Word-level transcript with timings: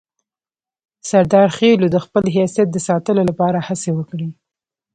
سردارخېلو 1.09 1.87
د 1.91 1.97
خپل 2.05 2.23
حیثیت 2.35 2.67
د 2.71 2.77
ساتلو 2.87 3.21
لپاره 3.29 3.57
هڅې 3.67 3.89
وکړې. 3.93 4.27